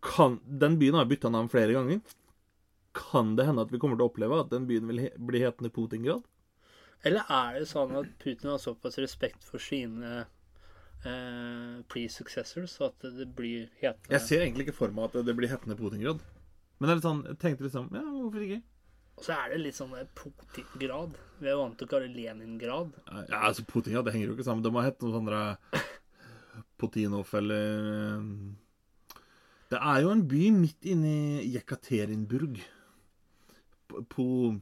[0.04, 2.00] kan, Den byen har bytta navn flere ganger.
[2.96, 5.42] Kan det hende at vi kommer til å oppleve at den byen vil he, bli
[5.44, 6.24] hetende Putingrad?
[7.06, 10.22] Eller er det sånn at Putin har såpass respekt for sine
[11.04, 15.52] eh, pre-successors at det blir hetende Jeg ser egentlig ikke for meg at det blir
[15.52, 16.24] hetende Putingrad.
[16.78, 18.62] Men det er litt sånn, jeg tenkte liksom Ja, hvorfor ikke?
[19.16, 21.14] Og så er det litt sånn der Putin-grad.
[21.40, 22.90] Vi er vant til å kalle Leningrad.
[23.30, 24.64] Ja, altså Putingrad, det henger jo ikke sammen.
[24.64, 25.30] Det må hett noe sånn
[26.76, 28.22] der Putinov eller
[29.70, 32.60] Det er jo en by midt inni Jekaterinburg.
[34.08, 34.54] På,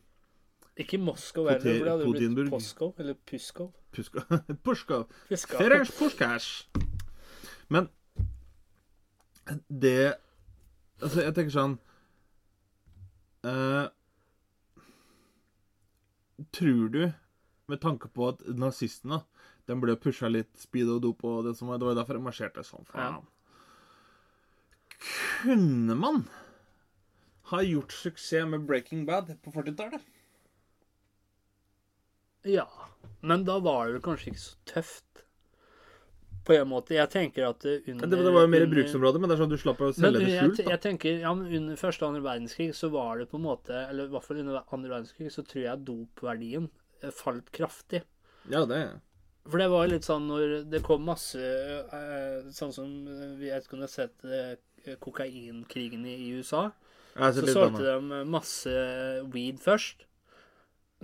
[0.76, 2.94] Ikke Moskov Pote- heller, for det hadde blitt Poskov.
[2.98, 3.74] Eller Puskov.
[3.92, 5.08] Puskov.
[5.58, 6.68] Ferenc Puskas.
[7.68, 7.88] Men
[9.68, 10.14] det
[11.02, 11.72] Altså, jeg tenker sånn
[13.44, 13.88] uh,
[16.54, 17.12] Tror du,
[17.68, 19.20] med tanke på at nazistene
[19.68, 22.24] Den ble pusha litt speed og dop og det som var Det var derfor jeg
[22.26, 22.84] marsjerte sånn.
[22.90, 23.22] Faen.
[25.42, 26.24] Kunne man
[27.52, 30.04] ha gjort suksess med Breaking Bad på 40-tallet?
[32.44, 32.68] Ja.
[33.20, 35.04] Men da var det kanskje ikke så tøft.
[36.44, 36.92] På en måte.
[36.92, 39.48] Jeg tenker at under Det, det var jo mer i bruksområdet, men det er sånn
[39.48, 40.58] at du slapp å Men selge det skjult.
[40.58, 40.66] da.
[40.74, 43.78] jeg tenker, ja, men Under første og andre verdenskrig så var det på en måte
[43.88, 46.66] Eller i hvert fall under andre verdenskrig så tror jeg dopverdien
[47.00, 48.02] eh, falt kraftig.
[48.52, 48.82] Ja, det
[49.50, 53.66] For det var litt sånn når det kom masse eh, Sånn som eh, vi vet
[53.66, 56.70] ikke om du har sett eh, kokainkrigen i USA.
[57.36, 58.72] Så solgte de masse
[59.32, 60.06] weed først.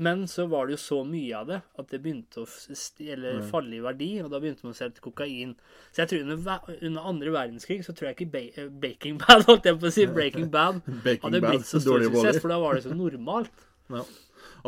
[0.01, 3.13] Men så var det jo så mye av det at det begynte å st-
[3.51, 5.53] falle i verdi, og da begynte man å selge kokain.
[5.93, 9.69] Så jeg tror under, under andre verdenskrig så tror jeg ikke ba Baking Bad, holdt
[9.69, 12.79] jeg på å si, Breaking Bad, Baking hadde blitt så stor suksess, for da var
[12.81, 13.53] det så normalt.
[13.91, 14.05] Ja.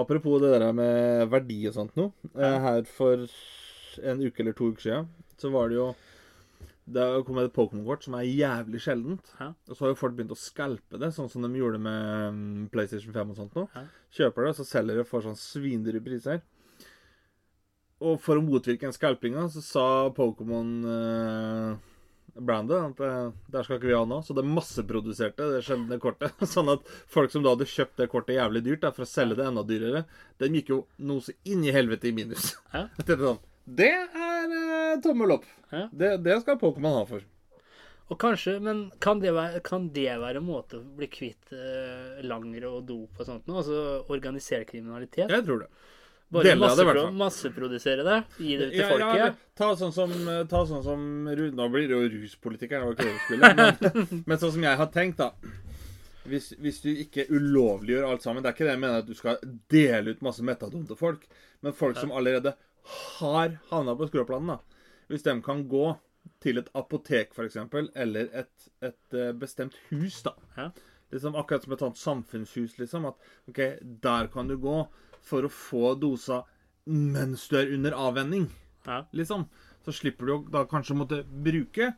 [0.03, 2.11] Apropos det der med verdi og sånt noe.
[2.35, 3.21] Her for
[3.99, 5.11] en uke eller to uker siden
[5.43, 5.93] så var det jo
[6.83, 9.29] Det har kommet et Pokémon-kort som er jævlig sjeldent.
[9.39, 9.53] Hæ?
[9.71, 12.65] Og så har jo folk begynt å skalpe det, sånn som de gjorde med mm,
[12.75, 13.85] PlayStation 5 og sånt noe.
[14.11, 16.43] Kjøper det, så selger det for sånn svindyre priser.
[18.03, 19.85] Og for å motvirke den skalpinga, så sa
[20.17, 21.93] Pokémon eh,
[22.35, 23.13] brandet at det,
[23.55, 24.19] der skal ikke vi ha nå.
[24.27, 26.35] Så det masseproduserte det sjeldne kortet.
[26.55, 29.39] Sånn at folk som da hadde kjøpt det kortet jævlig dyrt da, for å selge
[29.39, 30.03] det enda dyrere,
[30.43, 32.57] den gikk jo noe så inn i helvete i minus.
[32.75, 32.89] Ja.
[33.65, 35.45] Det er eh, tommel opp.
[35.73, 35.87] Ja.
[35.93, 37.23] Det, det skal Pokémon ha for.
[38.13, 42.19] Og kanskje, men kan det være, kan det være en måte å bli kvitt eh,
[42.27, 43.57] langere og dop og sånt nå?
[43.63, 43.79] Altså
[44.13, 45.31] organisere kriminalitet?
[45.33, 45.71] Jeg tror det.
[46.33, 47.17] Bare deler av det, i hvert massepro fall.
[47.21, 48.19] masseprodusere det?
[48.41, 49.19] Gi det til Ja, folket?
[49.21, 50.13] ja, ta sånn som,
[50.49, 53.51] ta sånn som Ru- Nå blir det jo ruspolitiker, det var ikke det vi skulle.
[53.59, 55.31] Men, men sånn som jeg har tenkt, da.
[56.29, 59.17] Hvis, hvis du ikke ulovliggjør alt sammen Det er ikke det jeg mener at du
[59.19, 59.41] skal
[59.73, 61.25] dele ut masse metadon til folk.
[61.65, 62.55] Men folk som allerede
[63.19, 64.83] har havna på skråplanen, da.
[65.11, 65.87] Hvis de kan gå
[66.43, 67.57] til et apotek, f.eks.,
[67.95, 70.33] eller et, et eh, bestemt hus, da.
[70.57, 70.71] Ja.
[71.13, 73.07] Liksom Akkurat som et sånt samfunnshus, liksom.
[73.11, 73.19] At
[73.51, 73.61] OK,
[74.03, 74.79] der kan du gå
[75.23, 76.43] for å få dosa
[76.91, 78.49] mens du er under avvenning
[78.87, 79.05] Ja.
[79.15, 79.45] liksom.
[79.85, 81.93] Så slipper du da kanskje måtte bruke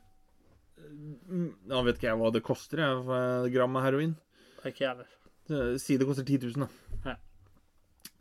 [0.85, 4.11] Nå vet ikke jeg hva det koster, jeg, gram med heroin.
[4.65, 5.13] Er ikke jeg heller.
[5.49, 6.69] Eh, Si det koster 10 000, da.
[7.13, 7.15] Ja.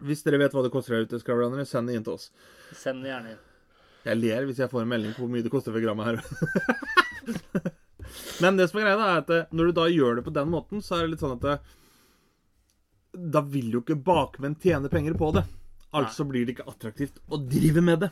[0.04, 2.26] Hvis dere vet hva det koster her ute, skravlerne, send det inn til oss.
[2.76, 3.43] Send det gjerne inn.
[4.04, 6.15] Jeg ler hvis jeg får en melding på hvor mye det koster for grammet her.
[8.43, 10.36] Men det som er greia, da, er at eh, når du da gjør det på
[10.36, 11.56] den måten, så er det litt sånn at det,
[13.36, 15.46] Da vil jo ikke bakmenn tjene penger på det.
[15.93, 18.12] Altså blir det ikke attraktivt å drive med det.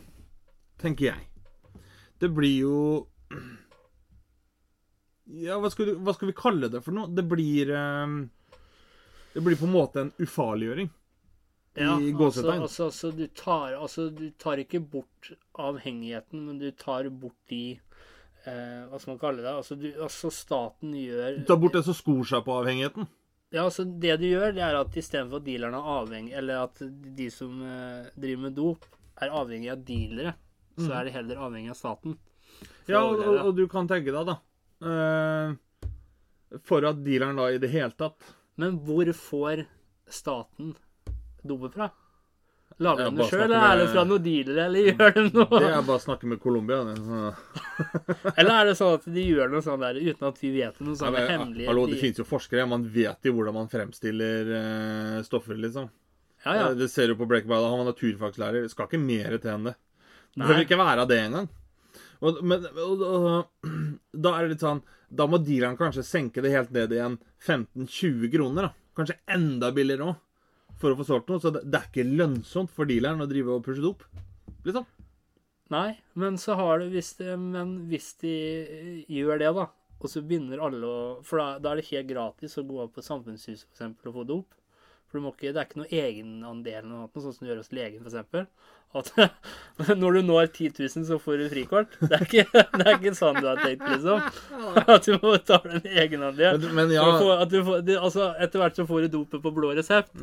[0.81, 1.21] Tenker jeg.
[2.21, 2.75] Det blir jo
[5.31, 7.09] Ja, hva skal, du, hva skal vi kalle det for noe?
[7.09, 8.29] Det blir um,
[9.33, 10.91] Det blir på en måte en ufarliggjøring.
[11.73, 12.61] Ja, I altså, gåsetegn.
[12.65, 17.79] altså, altså, du tar, altså, du tar ikke bort avhengigheten, men du tar bort de
[18.43, 19.53] eh, Hva skal man kalle det?
[19.53, 23.07] Altså, du, altså staten gjør Du tar bort det som skor seg på avhengigheten.
[23.51, 26.83] Ja, altså Det du gjør, det er at istedenfor at dealerne er avhengig Eller at
[27.21, 28.85] de som eh, driver med dop,
[29.21, 30.35] er avhengig av dealere,
[30.79, 32.15] så er de heller avhengig av staten.
[32.89, 34.37] Ja, og, og du kan tenke deg, da
[34.83, 35.91] eh,
[36.67, 39.63] For at dealeren da i det hele tatt Men hvor får
[40.11, 40.73] staten
[41.47, 41.89] dopet fra?
[42.81, 45.59] Lager de det sjøl, eller er det fra noen dealere, eller gjør de noe?
[45.59, 46.77] Det er bare å snakke med Colombia.
[48.39, 50.95] Eller er det sånn at de gjør noe sånn der uten at vi vet noe
[50.95, 52.65] Noe Ja, men, hemmelig hallo, det de- finnes jo forskere.
[52.71, 55.89] Man vet jo hvordan man fremstiller uh, stoffer, liksom.
[56.45, 56.63] Ja, ja.
[56.71, 57.67] Eh, Det ser du på Break Bad.
[57.69, 58.63] Han var naturfagslærer.
[58.65, 59.75] Det skal ikke mer til enn det.
[60.31, 61.51] Det behøver ikke være det engang.
[62.21, 63.69] Og, men og, og,
[64.13, 68.29] da er det litt sånn Da må dealeren kanskje senke det helt ned igjen 15-20
[68.31, 68.69] kroner.
[68.69, 68.73] da.
[68.97, 70.19] Kanskje enda billigere òg,
[70.81, 71.41] for å få solgt noe.
[71.43, 74.03] Så det, det er ikke lønnsomt for dealeren å drive og pushe dop.
[74.65, 74.87] Liksom.
[75.71, 75.89] Nei,
[76.19, 78.33] men så har det hvis, de, men hvis de
[79.07, 79.69] gjør det, da,
[80.01, 83.03] og så begynner alle å For da, da er det helt gratis å gå på
[83.05, 84.57] Samfunnshuset for eksempel, og få dop.
[85.11, 87.57] For du må ikke, det er ikke noe egenandel eller noe, sånn som du gjør
[87.59, 88.45] hos legen, f.eks.
[88.91, 89.09] At
[90.01, 91.97] når du når 10 000, så får du frikort.
[91.99, 92.45] Det er ikke,
[92.79, 94.23] det er ikke sånn du har tenkt, liksom.
[94.81, 96.59] At du må betale en egenandel.
[96.63, 99.53] Men, men ja får, at du får, altså, etter hvert så får du dopet på
[99.55, 100.15] blå resept.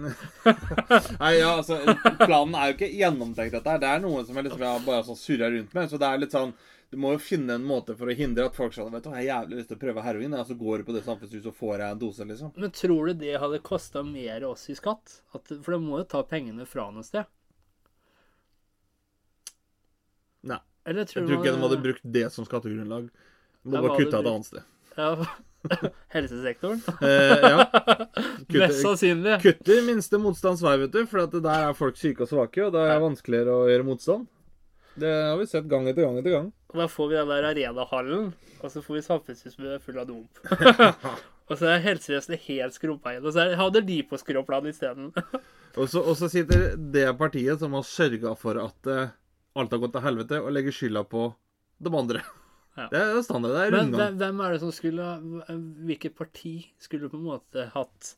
[1.20, 1.80] Nei, ja, altså,
[2.24, 3.84] Planen er jo ikke gjennomtenkt, dette her.
[3.84, 5.92] Det er noe som jeg liksom jeg bare surrer surra rundt med.
[5.92, 6.56] Så det er litt sånn
[6.88, 9.18] Du må jo finne en måte for å hindre at folk sier Vet du, jeg
[9.18, 10.36] har jævlig lyst til å prøve heroin.
[10.38, 12.52] Og så går du på det samfunnshuset og får jeg en dose, liksom.
[12.56, 15.18] Men tror du det hadde kosta mer oss i skatt?
[15.36, 17.28] At, for de må jo ta pengene fra noe sted.
[20.48, 20.60] Nei.
[20.88, 23.12] Eller tror, Jeg tror ikke de hadde brukt det som skattegrunnlag.
[23.12, 24.74] De må bare kutte et annet sted.
[24.96, 25.12] Ja.
[26.14, 26.80] Helsesektoren?
[27.04, 27.68] Eh, ja.
[28.62, 29.36] Mest sannsynlig.
[29.44, 31.02] kutter minste motstands vei, vet du.
[31.10, 33.88] For at der er folk syke og svake, og da er det vanskeligere å gjøre
[33.90, 34.28] motstand.
[34.98, 36.48] Det har vi sett gang etter gang etter gang.
[36.72, 38.30] Og da får vi den der arenahallen,
[38.60, 40.40] og så får vi samfunnshus full av dump.
[41.48, 43.28] og så er helsevesenet helt skrumpa igjen.
[43.28, 45.12] Og så hadde de på skråplan isteden.
[45.78, 49.10] Og så, og så sitter det partiet som har sørga for at uh,
[49.60, 51.26] alt har gått til helvete, og legger skylda på
[51.84, 52.22] de andre.
[52.74, 52.86] Ja.
[52.90, 53.52] Det er standard.
[53.54, 54.00] Det er Men rundgang.
[54.00, 55.06] hvem, hvem er det som skulle
[55.86, 58.10] Hvilket parti skulle på en måte hatt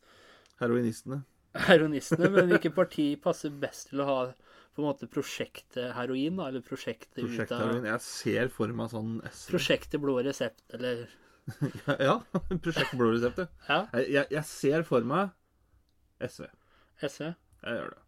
[0.62, 1.20] Heroinistene.
[1.66, 2.30] heroinistene?
[2.32, 4.18] Men hvilket parti passer best til å ha
[4.80, 6.48] på en måte prosjektet heroin, da?
[6.50, 7.88] Eller prosjektet ut Prosjekt av heroin.
[7.90, 9.44] Jeg ser for meg sånn S.
[9.52, 11.06] Prosjektet blå resept, eller
[12.08, 12.18] Ja,
[12.62, 13.48] Prosjekt blå resept, ja.
[13.68, 15.30] Ja, Jeg, jeg, jeg ser for meg
[16.24, 16.48] SV.
[17.00, 17.30] SV.
[17.64, 18.00] Jeg gjør det.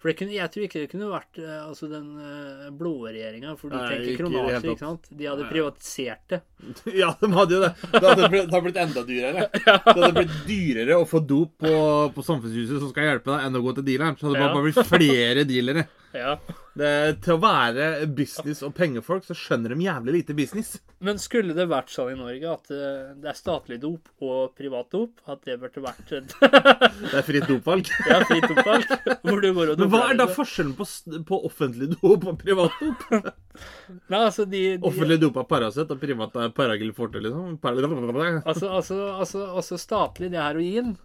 [0.00, 3.54] For det kunne, jeg tror ikke det kunne vært eh, altså den uh, blå regjeringa,
[3.58, 5.08] for de Nei, tenker kronasje, ikke sant?
[5.10, 6.40] De hadde privatisert det.
[7.02, 7.72] Ja, de hadde jo det.
[7.92, 9.46] Det hadde blitt, det hadde blitt enda dyrere.
[9.56, 11.74] Det hadde blitt dyrere å få dop på,
[12.14, 14.18] på samfunnshuset som skal hjelpe deg, enn å gå til dealeren.
[14.20, 14.54] Så hadde det Ja.
[14.54, 15.86] bare blitt flere dealere.
[16.14, 16.36] Ja.
[16.76, 16.90] Det,
[17.24, 20.74] til å være business- og pengefolk, så skjønner de jævlig lite business.
[21.04, 24.90] Men skulle det vært sånn i Norge at eh, det er statlig dop og privat
[24.92, 27.88] dop, at det burde vært Det er fritt dopvalg.
[28.10, 28.92] ja, fritt dopvalg,
[29.24, 30.88] hvor du går og Men hva er da forskjellen på,
[31.28, 33.32] på offentlig dop og privat dop?
[34.12, 37.56] Nei, altså de, de Offentlig dop er Paracet, og privat er Paragil Forte, liksom.
[37.62, 40.96] Par altså, altså, altså, altså statlig, det er heroin.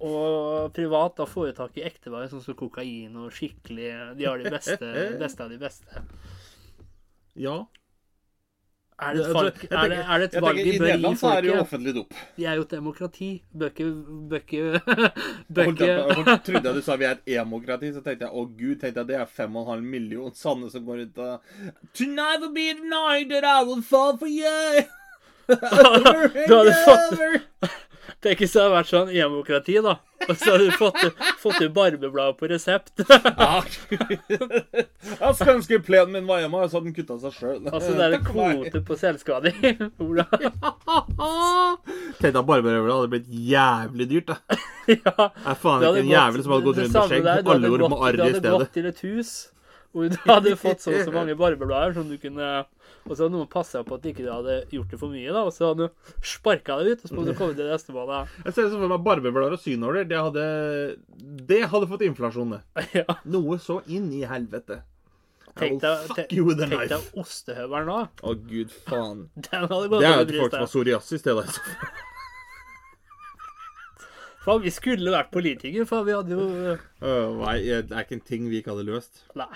[0.00, 4.40] Og privat, da får du tak i ektevarer, sånn som kokain og skikkelig De har
[4.40, 4.88] de beste,
[5.24, 6.06] beste av de beste.
[7.40, 7.58] Ja.
[9.00, 10.92] Er det et, valg, er det, er det et valg tenker, de I bør gi
[10.92, 12.16] Nederland så er det jo offentlig dop.
[12.36, 13.28] Vi er jo et demokrati.
[13.62, 13.92] bøker,
[14.28, 14.76] bøker.
[15.70, 19.00] ikke Jeg trodde du sa vi er et emokrati, så tenkte jeg å gud, tenkte
[19.00, 21.54] jeg det er fem og en halv million sanne som går ut og
[21.96, 24.84] Tonight will be the night that I will fall for you.
[26.50, 27.88] Du hadde fått
[28.22, 29.94] Tenk hvis det hadde vært sånn demokrati, da.
[30.26, 31.00] Og så hadde du fått,
[31.40, 32.92] fått ut barbebladet på resept.
[33.08, 33.60] Ja,
[34.30, 37.60] Jeg skulle ønske plenen min var hjemme, så hadde den kutta seg sjøl.
[37.70, 39.56] Altså, det er en kvote på selvskading.
[42.20, 44.60] Tenkte at barberøvla hadde blitt jævlig dyrt, da.
[44.90, 45.30] Ja.
[45.30, 47.24] Er faen ikke en jævel som hadde gått rundt med skjegg.
[47.24, 49.32] du Alle går med arr Du i hadde gått til et hus,
[49.90, 53.34] Og du hadde fått så og så mange barbeblader som du kunne Og så hadde
[53.34, 55.42] noen passa på at ikke hadde gjort det for mye, da.
[55.48, 58.30] Og så hadde du sparka det ut, og så måtte du komme til neste måned.
[58.46, 60.06] Jeg ser for meg barbeblader og synåler.
[60.10, 60.44] Det hadde
[61.50, 62.62] Det hadde fått inflasjon, det.
[63.00, 63.18] Ja.
[63.30, 64.82] Noe så inn i helvete.
[65.58, 67.96] Tenk deg, ostehøvelen nå.
[68.22, 69.26] Å, gud faen.
[69.34, 71.58] Det er jo folk som har psoriasis, det der.
[74.40, 78.24] Faen, vi skulle vært politikere, for vi hadde jo uh, Nei, det er ikke en
[78.30, 79.24] ting vi ikke hadde løst.
[79.36, 79.50] Nei.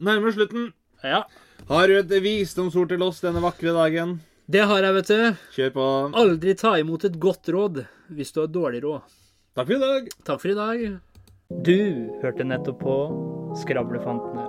[0.00, 0.72] Nærmer slutten.
[1.04, 1.24] Ja.
[1.68, 4.18] Har du et visdomsord til oss denne vakre dagen?
[4.50, 5.42] Det har jeg, vet du.
[5.54, 5.86] Kjør på.
[6.18, 9.04] Aldri ta imot et godt råd hvis du har dårlig råd.
[9.54, 10.08] Takk for i dag.
[10.26, 10.86] Takk for i dag.
[11.66, 11.76] Du
[12.22, 12.96] hørte nettopp på
[13.60, 14.48] Skravlefantene.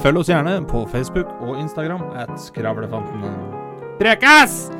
[0.00, 3.32] Følg oss gjerne på Facebook og Instagram at Skravlefantene.
[4.00, 4.79] Prekas!